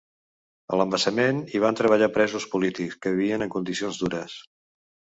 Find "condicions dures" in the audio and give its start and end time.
3.59-4.43